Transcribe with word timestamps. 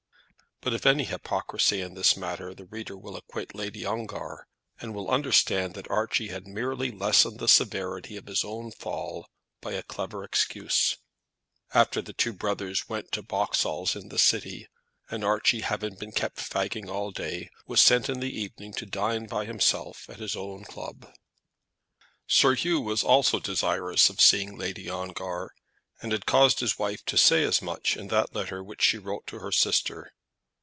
But 0.63 0.73
of 0.73 0.85
any 0.85 1.05
hypocrisy 1.05 1.81
in 1.81 1.95
this 1.95 2.15
matter 2.15 2.53
the 2.53 2.67
reader 2.67 2.95
will 2.95 3.15
acquit 3.17 3.55
Lady 3.55 3.83
Ongar, 3.83 4.45
and 4.79 4.93
will 4.93 5.09
understand 5.09 5.73
that 5.73 5.89
Archie 5.89 6.27
had 6.27 6.45
merely 6.45 6.91
lessened 6.91 7.39
the 7.39 7.47
severity 7.47 8.15
of 8.15 8.27
his 8.27 8.45
own 8.45 8.69
fall 8.69 9.27
by 9.59 9.71
a 9.73 9.81
clever 9.81 10.23
excuse. 10.23 10.97
After 11.73 11.99
that 12.01 12.05
the 12.05 12.13
two 12.13 12.31
brothers 12.33 12.87
went 12.87 13.11
to 13.13 13.23
Boxall's 13.23 13.95
in 13.95 14.09
the 14.09 14.19
City, 14.19 14.67
and 15.09 15.23
Archie, 15.23 15.61
having 15.61 15.95
been 15.95 16.11
kept 16.11 16.37
fagging 16.37 16.87
all 16.91 17.09
day, 17.09 17.49
was 17.65 17.81
sent 17.81 18.07
in 18.07 18.19
the 18.19 18.29
evening 18.39 18.71
to 18.73 18.85
dine 18.85 19.25
by 19.25 19.45
himself 19.45 20.07
at 20.11 20.19
his 20.19 20.35
own 20.35 20.63
club. 20.63 21.11
Sir 22.27 22.53
Hugh 22.53 22.87
also 23.03 23.37
was 23.37 23.43
desirous 23.43 24.11
of 24.11 24.21
seeing 24.21 24.55
Lady 24.59 24.87
Ongar, 24.87 25.55
and 26.03 26.11
had 26.11 26.27
caused 26.27 26.59
his 26.59 26.77
wife 26.77 27.03
to 27.05 27.17
say 27.17 27.43
as 27.43 27.63
much 27.63 27.97
in 27.97 28.09
that 28.09 28.35
letter 28.35 28.63
which 28.63 28.83
she 28.83 28.99
wrote 28.99 29.25
to 29.25 29.39
her 29.39 29.51
sister. 29.51 30.13